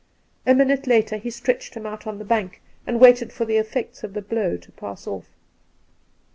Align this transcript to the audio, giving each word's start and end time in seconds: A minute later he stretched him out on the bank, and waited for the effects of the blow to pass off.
A 0.47 0.55
minute 0.55 0.87
later 0.87 1.17
he 1.17 1.29
stretched 1.29 1.75
him 1.75 1.85
out 1.85 2.07
on 2.07 2.17
the 2.17 2.25
bank, 2.25 2.59
and 2.87 2.99
waited 2.99 3.31
for 3.31 3.45
the 3.45 3.57
effects 3.57 4.03
of 4.03 4.13
the 4.15 4.21
blow 4.23 4.57
to 4.57 4.71
pass 4.71 5.05
off. 5.05 5.27